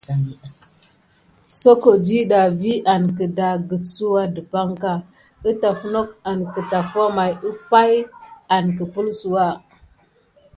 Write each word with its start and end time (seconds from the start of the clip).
Soko 1.61 1.91
diɗa 2.05 2.39
vi 2.59 2.71
an 2.93 3.03
kəgəksouwa 3.17 4.21
dəpaŋka 4.35 4.91
ətaf 5.49 5.79
nok 5.93 6.09
an 6.29 6.39
kətafwa 6.53 7.03
may 7.17 7.31
pay 7.71 7.93
an 8.55 8.65
kəpelsouwa. 8.77 9.45